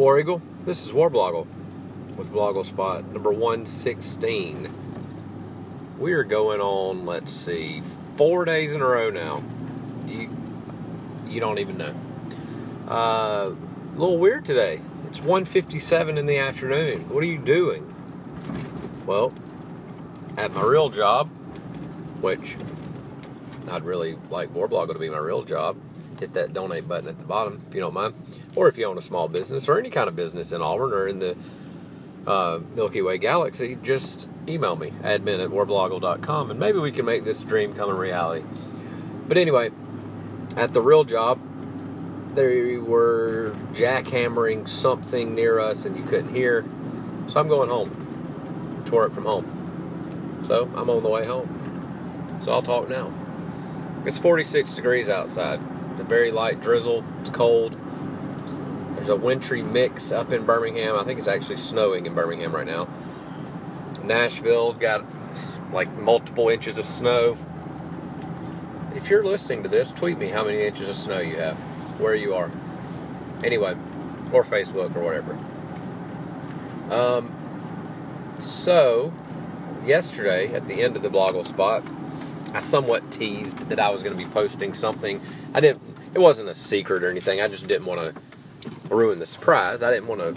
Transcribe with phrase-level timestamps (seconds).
[0.00, 0.40] War Eagle?
[0.64, 1.46] This is Warblogle
[2.16, 4.72] with Blogle Spot number 116.
[5.98, 7.82] We are going on, let's see,
[8.14, 9.42] four days in a row now.
[10.06, 10.34] You,
[11.28, 11.94] you don't even know.
[12.88, 14.80] Uh, a little weird today.
[15.08, 17.06] It's 1.57 in the afternoon.
[17.10, 17.94] What are you doing?
[19.04, 19.34] Well,
[20.38, 21.28] at my real job,
[22.22, 22.56] which
[23.70, 25.76] I'd really like Warblogle to be my real job,
[26.20, 28.14] hit that donate button at the bottom if you don't mind.
[28.54, 31.08] Or if you own a small business or any kind of business in Auburn or
[31.08, 31.36] in the
[32.26, 37.24] uh, Milky Way galaxy, just email me, admin at warblogle.com, and maybe we can make
[37.24, 38.44] this dream come a reality.
[39.26, 39.70] But anyway,
[40.56, 41.40] at the real job,
[42.34, 46.64] they were jackhammering something near us and you couldn't hear.
[47.28, 50.42] So I'm going home to it from home.
[50.46, 52.38] So I'm on the way home.
[52.40, 53.12] So I'll talk now.
[54.06, 55.60] It's 46 degrees outside.
[56.00, 57.04] A very light drizzle.
[57.20, 57.76] It's cold.
[58.96, 60.96] There's a wintry mix up in Birmingham.
[60.96, 62.88] I think it's actually snowing in Birmingham right now.
[64.02, 65.04] Nashville's got
[65.72, 67.36] like multiple inches of snow.
[68.94, 71.58] If you're listening to this, tweet me how many inches of snow you have,
[72.00, 72.50] where you are.
[73.44, 73.76] Anyway,
[74.32, 75.38] or Facebook or whatever.
[76.90, 77.34] Um,
[78.38, 79.12] so,
[79.84, 81.84] yesterday at the end of the Blogle spot,
[82.52, 85.20] I somewhat teased that I was going to be posting something.
[85.54, 85.82] I didn't.
[86.14, 87.40] It wasn't a secret or anything.
[87.40, 89.82] I just didn't want to ruin the surprise.
[89.82, 90.34] I didn't want to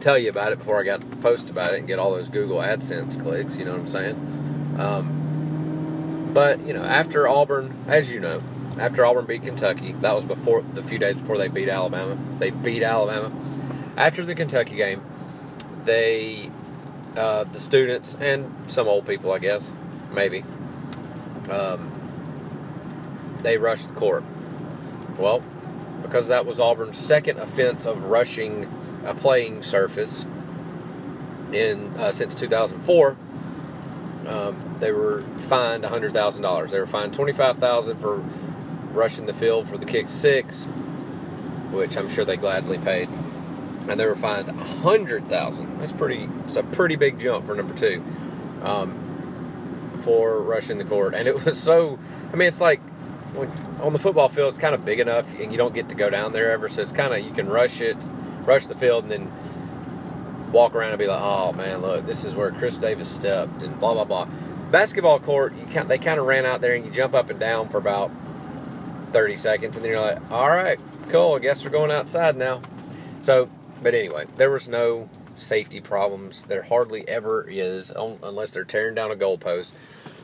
[0.00, 2.28] tell you about it before I got to post about it and get all those
[2.28, 3.56] Google AdSense clicks.
[3.56, 4.76] You know what I'm saying?
[4.78, 8.42] Um, but you know, after Auburn, as you know,
[8.78, 12.16] after Auburn beat Kentucky, that was before the few days before they beat Alabama.
[12.38, 13.30] They beat Alabama.
[13.96, 15.02] After the Kentucky game,
[15.84, 16.50] they,
[17.16, 19.72] uh, the students and some old people, I guess,
[20.12, 20.44] maybe,
[21.50, 21.90] um,
[23.42, 24.24] they rushed the court.
[25.18, 25.42] Well,
[26.02, 28.70] because that was Auburn's second offense of rushing
[29.04, 30.26] a playing surface
[31.52, 33.16] in uh, since 2004,
[34.26, 36.70] um, they were fined $100,000.
[36.70, 38.16] They were fined 25,000 for
[38.92, 40.64] rushing the field for the kick six,
[41.70, 43.08] which I'm sure they gladly paid,
[43.88, 45.78] and they were fined 100,000.
[45.78, 46.28] That's pretty.
[46.44, 48.02] It's a pretty big jump for number two.
[48.62, 48.98] Um,
[50.00, 51.98] for rushing the court, and it was so.
[52.32, 52.80] I mean, it's like
[53.34, 53.48] when,
[53.82, 56.08] on the football field, it's kind of big enough, and you don't get to go
[56.08, 56.68] down there ever.
[56.68, 57.96] So it's kind of you can rush it,
[58.44, 62.34] rush the field, and then walk around and be like, "Oh man, look, this is
[62.34, 64.28] where Chris Davis stepped," and blah blah blah.
[64.70, 67.40] Basketball court, you can they kind of ran out there, and you jump up and
[67.40, 68.10] down for about
[69.12, 70.78] thirty seconds, and then you're like, "All right,
[71.08, 71.34] cool.
[71.34, 72.62] I guess we're going outside now."
[73.20, 73.48] So,
[73.82, 76.44] but anyway, there was no safety problems.
[76.46, 79.72] There hardly ever is, unless they're tearing down a goalpost.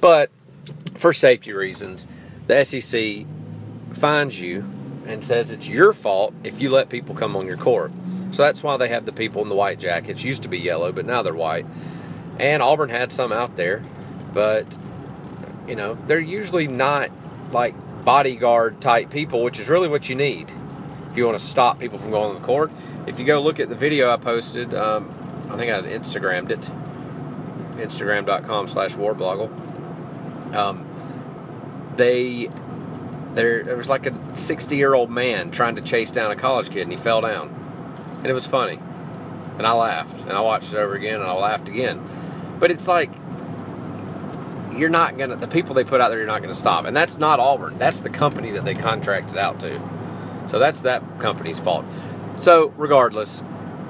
[0.00, 0.30] But
[0.94, 2.06] for safety reasons,
[2.46, 3.26] the SEC
[4.02, 4.68] finds you
[5.06, 7.92] and says it's your fault if you let people come on your court.
[8.32, 10.24] So that's why they have the people in the white jackets.
[10.24, 11.66] Used to be yellow, but now they're white.
[12.40, 13.80] And Auburn had some out there,
[14.34, 14.66] but
[15.68, 17.10] you know they're usually not
[17.52, 20.52] like bodyguard type people, which is really what you need
[21.12, 22.72] if you want to stop people from going on the court.
[23.06, 25.14] If you go look at the video I posted, um,
[25.48, 26.60] I think I Instagrammed it,
[27.76, 29.48] instagram.com slash warblogle.
[30.56, 30.88] Um,
[31.96, 32.48] they,
[33.34, 36.70] there, there was like a 60 year old man trying to chase down a college
[36.70, 37.48] kid and he fell down.
[38.18, 38.78] And it was funny.
[39.58, 40.18] And I laughed.
[40.22, 42.02] And I watched it over again and I laughed again.
[42.58, 43.10] But it's like,
[44.72, 46.84] you're not going to, the people they put out there, you're not going to stop.
[46.84, 47.78] And that's not Auburn.
[47.78, 49.80] That's the company that they contracted out to.
[50.46, 51.84] So that's that company's fault.
[52.40, 53.42] So, regardless,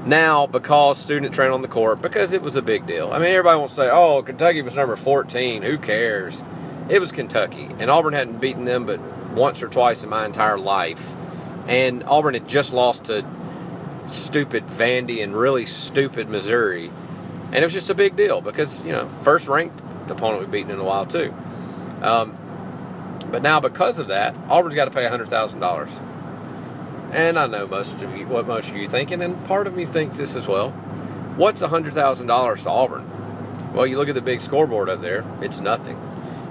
[0.05, 3.13] now because student trained on the court, because it was a big deal.
[3.13, 5.63] I mean, everybody wants to say, oh, Kentucky was number 14.
[5.63, 6.43] Who cares?
[6.89, 7.69] It was Kentucky.
[7.79, 9.01] And Auburn hadn't beaten them but
[9.35, 11.15] once or twice in my entire life.
[11.67, 13.25] And Auburn had just lost to
[14.07, 16.91] stupid Vandy and really stupid Missouri.
[17.47, 20.71] And it was just a big deal because, you know, first ranked opponent we've beaten
[20.71, 21.35] in a while, too.
[22.01, 22.37] Um,
[23.31, 26.01] but now, because of that, Auburn's got to pay $100,000.
[27.13, 29.85] And I know most of you what most of you thinking, and part of me
[29.85, 30.71] thinks this as well.
[31.37, 33.73] What's hundred thousand dollars to Auburn?
[33.75, 36.01] Well, you look at the big scoreboard up there; it's nothing.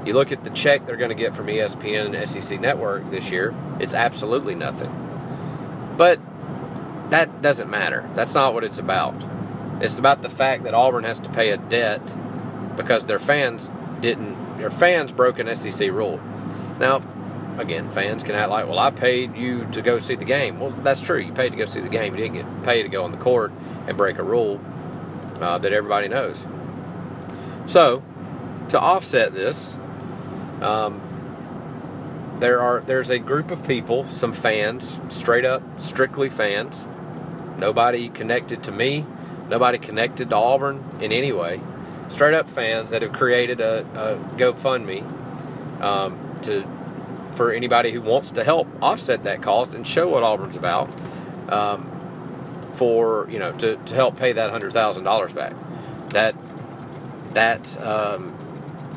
[0.06, 3.31] You look at the check they're going to get from ESPN and SEC Network this
[3.31, 4.92] year; it's absolutely nothing.
[5.98, 6.19] But
[7.12, 8.09] that doesn't matter.
[8.15, 9.15] That's not what it's about.
[9.81, 12.01] It's about the fact that Auburn has to pay a debt
[12.75, 13.69] because their fans
[14.00, 14.57] didn't.
[14.57, 16.19] Their fans broke an SEC rule.
[16.80, 17.01] Now,
[17.57, 20.59] again, fans can act like, well, I paid you to go see the game.
[20.59, 21.19] Well, that's true.
[21.19, 22.13] You paid to go see the game.
[22.15, 23.51] You didn't get paid to go on the court
[23.88, 24.59] and break a rule
[25.39, 26.45] uh, that everybody knows.
[27.65, 28.04] So,
[28.69, 29.75] to offset this,
[30.62, 31.02] um,
[32.38, 36.86] there are there's a group of people, some fans, straight up, strictly fans,
[37.62, 39.06] Nobody connected to me.
[39.48, 41.62] Nobody connected to Auburn in any way.
[42.10, 45.04] Straight up fans that have created a, a GoFundMe
[45.80, 46.68] um, to
[47.34, 50.90] for anybody who wants to help offset that cost and show what Auburn's about.
[51.50, 51.88] Um,
[52.74, 55.54] for you know to, to help pay that hundred thousand dollars back.
[56.10, 56.36] That
[57.34, 58.36] that um,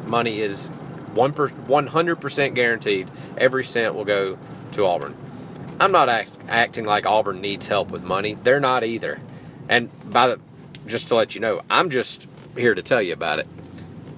[0.07, 0.71] money is
[1.15, 3.11] one one hundred percent guaranteed.
[3.37, 4.39] Every cent will go
[4.73, 5.15] to Auburn.
[5.81, 8.35] I'm not act, acting like Auburn needs help with money.
[8.35, 9.21] They're not either.
[9.69, 10.41] And by the
[10.87, 12.27] just to let you know, I'm just
[12.57, 13.47] here to tell you about it.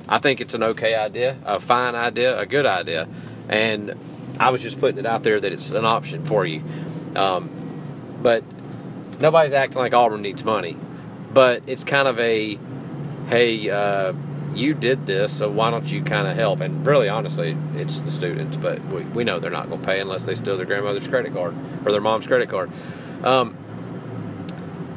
[0.09, 3.09] I think it's an okay idea, a fine idea, a good idea,
[3.49, 3.95] and
[4.39, 6.63] I was just putting it out there that it's an option for you.
[7.15, 7.51] Um,
[8.23, 8.45] but
[9.21, 10.77] nobody's acting like Auburn needs money,
[11.33, 12.59] but it's kind of a
[13.29, 14.13] hey, uh,
[14.57, 16.61] you did this, so why don't you kind of help?
[16.61, 20.01] And really, honestly, it's the students, but we, we know they're not going to pay
[20.01, 21.55] unless they steal their grandmother's credit card
[21.85, 22.71] or their mom's credit card.
[23.23, 23.57] Um,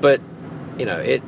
[0.01, 0.21] but
[0.77, 1.23] you know, it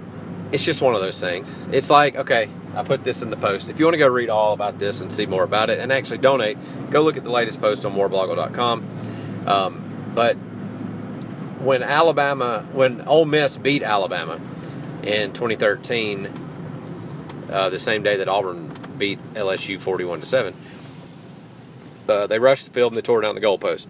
[0.51, 1.67] it's just one of those things.
[1.71, 3.69] It's like okay, I put this in the post.
[3.69, 5.91] If you want to go read all about this and see more about it and
[5.91, 6.57] actually donate,
[6.89, 9.47] go look at the latest post on warblogle.com.
[9.47, 10.35] Um, but
[11.61, 14.39] when Alabama, when Ole Miss beat Alabama
[15.03, 16.50] in 2013,
[17.51, 20.55] uh, the same day that Auburn beat LSU 41 to seven,
[22.07, 23.87] uh, they rushed the field and they tore down the goalpost.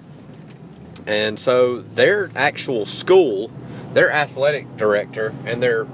[1.07, 3.51] And so their actual school,
[3.93, 5.87] their athletic director, and their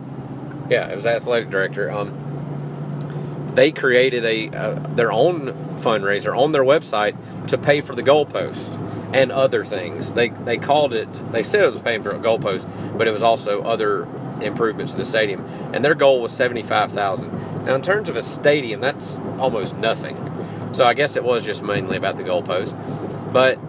[0.69, 1.89] yeah, it was athletic director.
[1.89, 7.15] Um, they created a uh, their own fundraiser on their website
[7.47, 10.13] to pay for the goalpost and other things.
[10.13, 11.07] They they called it.
[11.31, 14.07] They said it was paying for a goalpost, but it was also other
[14.41, 15.45] improvements to the stadium.
[15.73, 17.31] And their goal was seventy five thousand.
[17.65, 20.15] Now, in terms of a stadium, that's almost nothing.
[20.73, 22.73] So I guess it was just mainly about the goalpost.
[23.33, 23.59] But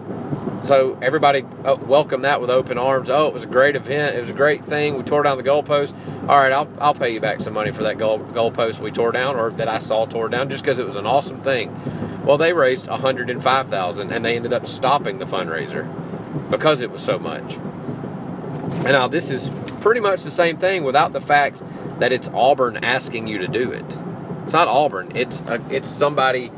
[0.63, 3.09] so everybody uh, welcomed that with open arms.
[3.09, 4.15] Oh, it was a great event.
[4.15, 4.97] It was a great thing.
[4.97, 5.93] We tore down the goalpost.
[6.27, 9.11] All right, I'll, I'll pay you back some money for that goal goalpost we tore
[9.11, 11.73] down or that I saw tore down just because it was an awesome thing.
[12.25, 15.87] Well, they raised 105,000 and they ended up stopping the fundraiser
[16.51, 17.55] because it was so much.
[17.55, 21.61] And now this is pretty much the same thing without the fact
[21.99, 23.85] that it's Auburn asking you to do it.
[24.43, 25.11] It's not Auburn.
[25.15, 26.51] It's a, it's somebody.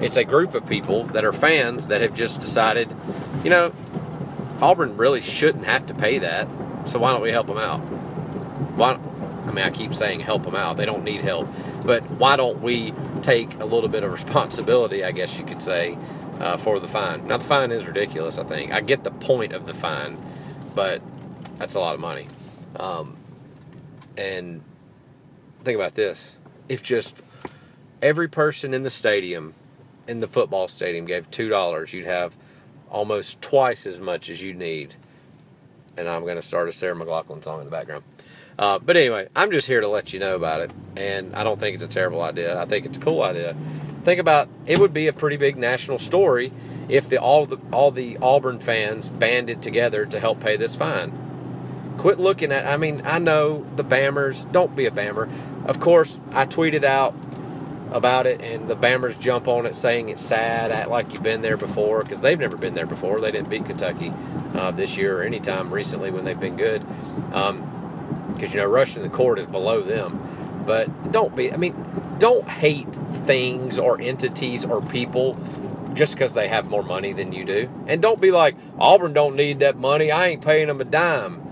[0.00, 2.92] It's a group of people that are fans that have just decided,
[3.44, 3.72] you know,
[4.60, 6.48] Auburn really shouldn't have to pay that.
[6.86, 7.78] So why don't we help them out?
[8.76, 8.98] Why?
[9.46, 10.76] I mean, I keep saying help them out.
[10.76, 11.48] They don't need help,
[11.84, 12.92] but why don't we
[13.22, 15.04] take a little bit of responsibility?
[15.04, 15.96] I guess you could say
[16.40, 17.26] uh, for the fine.
[17.28, 18.38] Now the fine is ridiculous.
[18.38, 20.18] I think I get the point of the fine,
[20.74, 21.00] but
[21.58, 22.26] that's a lot of money.
[22.78, 23.16] Um,
[24.16, 24.62] and
[25.62, 26.36] think about this:
[26.68, 27.22] if just
[28.02, 29.54] every person in the stadium,
[30.06, 32.36] in the football stadium, gave two dollars, you'd have
[32.90, 34.94] almost twice as much as you need.
[35.96, 38.04] And I'm going to start a Sarah McLachlan song in the background.
[38.58, 41.60] Uh, but anyway, I'm just here to let you know about it, and I don't
[41.60, 42.60] think it's a terrible idea.
[42.60, 43.54] I think it's a cool idea.
[44.04, 46.52] Think about it would be a pretty big national story
[46.88, 51.25] if the all the all the Auburn fans banded together to help pay this fine.
[51.98, 52.66] Quit looking at.
[52.66, 54.50] I mean, I know the Bammers.
[54.52, 55.30] Don't be a Bammer.
[55.64, 57.14] Of course, I tweeted out
[57.90, 61.42] about it, and the Bammers jump on it saying it's sad, act like you've been
[61.42, 63.20] there before, because they've never been there before.
[63.20, 64.12] They didn't beat Kentucky
[64.54, 66.84] uh, this year or any time recently when they've been good.
[67.32, 67.72] Um,
[68.34, 70.62] because you know rushing the court is below them.
[70.66, 71.52] But don't be.
[71.52, 71.74] I mean,
[72.18, 72.92] don't hate
[73.24, 75.38] things or entities or people
[75.94, 77.70] just because they have more money than you do.
[77.86, 80.10] And don't be like Auburn don't need that money.
[80.10, 81.42] I ain't paying them a dime.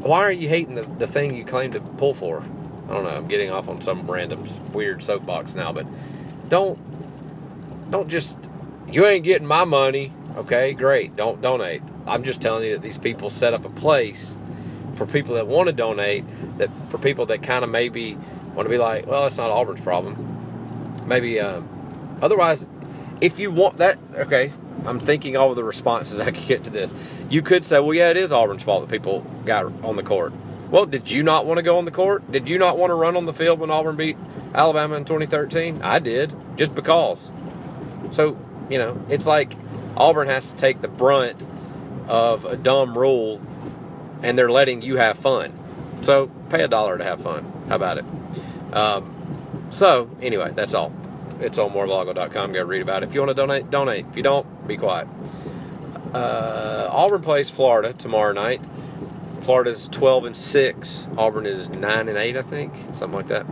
[0.00, 2.42] Why are you hating the, the thing you claim to pull for?
[2.88, 3.10] I don't know.
[3.10, 5.86] I'm getting off on some random weird soapbox now, but
[6.48, 6.78] don't
[7.90, 8.38] don't just
[8.90, 10.12] you ain't getting my money.
[10.36, 11.16] Okay, great.
[11.16, 11.82] Don't donate.
[12.06, 14.34] I'm just telling you that these people set up a place
[14.94, 16.24] for people that want to donate,
[16.58, 18.14] that for people that kind of maybe
[18.54, 21.04] want to be like, well, that's not Auburn's problem.
[21.06, 21.62] Maybe, uh,
[22.22, 22.66] otherwise,
[23.20, 24.52] if you want that, okay,
[24.86, 26.94] I'm thinking all of the responses I could get to this.
[27.28, 30.32] You could say, well, yeah, it is Auburn's fault that people got on the court.
[30.70, 32.30] Well, did you not want to go on the court?
[32.30, 34.18] Did you not want to run on the field when Auburn beat
[34.54, 35.80] Alabama in 2013?
[35.82, 37.30] I did, just because.
[38.10, 38.36] So,
[38.68, 39.54] you know, it's like
[39.96, 41.42] Auburn has to take the brunt
[42.06, 43.40] of a dumb rule
[44.22, 45.52] and they're letting you have fun.
[46.02, 47.50] So pay a dollar to have fun.
[47.68, 48.04] How about it?
[48.72, 50.92] Um, so anyway, that's all.
[51.40, 52.52] It's on warblogle.com.
[52.52, 53.08] Go read about it.
[53.08, 54.06] If you want to donate, donate.
[54.10, 55.08] If you don't, be quiet.
[56.12, 58.60] Uh, Auburn plays Florida tomorrow night.
[59.42, 61.08] Florida's 12 and 6.
[61.16, 63.46] Auburn is 9 and 8, I think, something like that.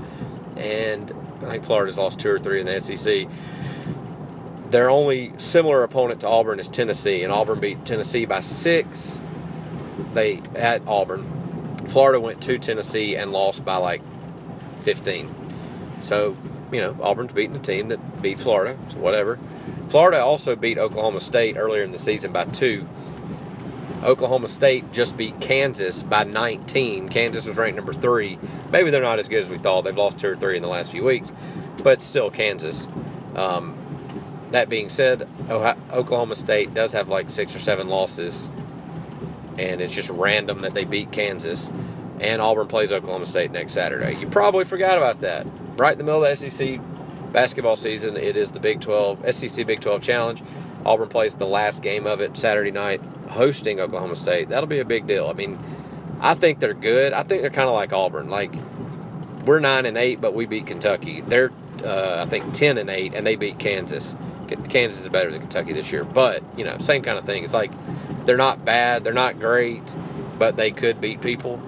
[0.57, 1.13] And
[1.43, 3.29] I think Florida's lost two or three in the SEC.
[4.71, 9.21] Their only similar opponent to Auburn is Tennessee, and Auburn beat Tennessee by six
[10.17, 11.25] they at Auburn,
[11.89, 14.03] Florida went to Tennessee and lost by like
[14.81, 15.33] 15.
[16.01, 16.37] So,
[16.73, 19.39] you know, Auburn's beating a team that beat Florida, so whatever.
[19.89, 22.87] Florida also beat Oklahoma State earlier in the season by two.
[24.03, 27.09] Oklahoma State just beat Kansas by 19.
[27.09, 28.39] Kansas was ranked number three.
[28.71, 29.83] Maybe they're not as good as we thought.
[29.83, 31.33] They've lost two or three in the last few weeks,
[31.83, 32.87] but still Kansas.
[33.35, 33.77] Um,
[34.51, 38.49] that being said, Oklahoma State does have like six or seven losses,
[39.59, 41.71] and it's just random that they beat Kansas.
[42.21, 44.17] And Auburn plays Oklahoma State next Saturday.
[44.19, 45.47] You probably forgot about that.
[45.77, 46.81] Right in the middle of the SEC
[47.33, 50.43] basketball season, it is the Big 12 SEC Big 12 Challenge.
[50.87, 54.49] Auburn plays the last game of it Saturday night, hosting Oklahoma State.
[54.49, 55.29] That'll be a big deal.
[55.29, 55.59] I mean,
[56.21, 57.13] I think they're good.
[57.13, 58.31] I think they're kind of like Auburn.
[58.31, 58.55] Like
[59.45, 61.21] we're nine and eight, but we beat Kentucky.
[61.21, 61.53] They're
[61.85, 64.15] uh, I think ten and eight, and they beat Kansas.
[64.69, 67.45] Kansas is better than Kentucky this year, but you know, same kind of thing.
[67.45, 67.73] It's like
[68.25, 69.83] they're not bad, they're not great,
[70.39, 71.61] but they could beat people.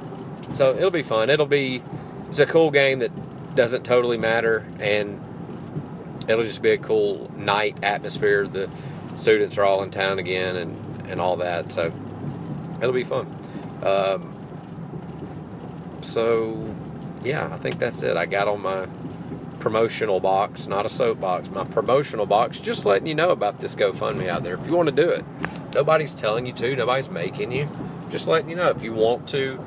[0.55, 1.29] So it'll be fun.
[1.29, 1.83] It'll be
[2.29, 3.11] it's a cool game that
[3.59, 5.21] doesn't totally matter, and
[6.29, 8.47] it'll just be a cool night atmosphere.
[8.47, 8.71] The
[9.17, 11.73] students are all in town again and, and all that.
[11.73, 11.93] So
[12.81, 13.27] it'll be fun.
[13.83, 14.33] Um,
[16.03, 16.73] so,
[17.25, 18.17] yeah, I think that's it.
[18.17, 18.87] I got on my
[19.59, 24.29] promotional box, not a soapbox, my promotional box, just letting you know about this GoFundMe
[24.29, 24.55] out there.
[24.55, 25.25] If you want to do it,
[25.75, 27.69] nobody's telling you to, nobody's making you.
[28.09, 29.59] Just letting you know if you want to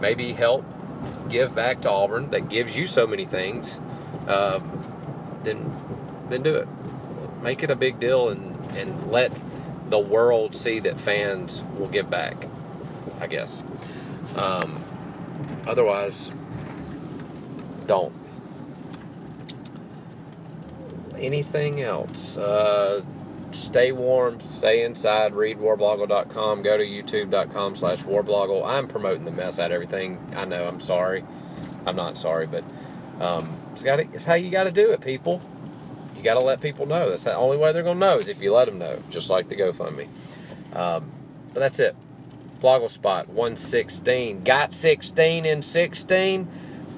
[0.00, 0.64] maybe help
[1.30, 3.80] give back to Auburn that gives you so many things,
[4.26, 5.74] um, then
[6.28, 6.68] then do it.
[7.42, 9.40] Make it a big deal and and let
[9.88, 12.46] the world see that fans will give back.
[13.20, 13.62] I guess.
[14.36, 14.82] Um,
[15.66, 16.32] otherwise,
[17.86, 18.12] don't.
[21.18, 22.36] Anything else?
[22.36, 23.02] Uh,
[23.52, 28.66] stay warm, stay inside, read warblogle.com, go to youtube.com slash warblogle.
[28.66, 30.18] I'm promoting the mess out of everything.
[30.34, 31.24] I know, I'm sorry.
[31.86, 32.64] I'm not sorry, but
[33.20, 35.40] um, it's, gotta, it's how you got to do it, people.
[36.16, 37.08] You got to let people know.
[37.08, 39.30] That's the only way they're going to know is if you let them know, just
[39.30, 40.08] like the GoFundMe.
[40.74, 41.10] Um,
[41.54, 41.96] but that's it.
[42.60, 44.44] Blogle Spot 116.
[44.44, 46.48] Got 16 in 16.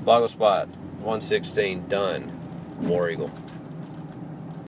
[0.04, 2.32] Blogle Spot 116 done.
[2.80, 3.30] War Eagle.